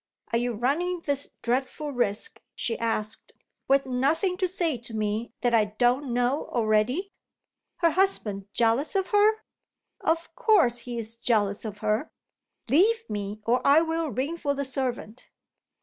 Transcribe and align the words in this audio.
"Are 0.31 0.39
you 0.39 0.53
running 0.53 1.01
this 1.01 1.29
dreadful 1.43 1.91
risk," 1.91 2.41
she 2.55 2.75
asked, 2.79 3.33
"with 3.67 3.85
nothing 3.85 4.35
to 4.37 4.47
say 4.47 4.75
to 4.79 4.95
me 4.95 5.31
that 5.41 5.53
I 5.53 5.65
don't 5.65 6.11
know 6.11 6.47
already? 6.47 7.13
Her 7.75 7.91
husband 7.91 8.47
jealous 8.51 8.95
of 8.95 9.09
her? 9.09 9.33
Of 9.99 10.33
course 10.33 10.79
he 10.79 10.97
is 10.97 11.15
jealous 11.15 11.65
of 11.65 11.77
her! 11.85 12.09
Leave 12.67 13.07
me 13.11 13.41
or 13.45 13.61
I 13.63 13.81
will 13.83 14.09
ring 14.09 14.37
for 14.37 14.55
the 14.55 14.65
servant." 14.65 15.25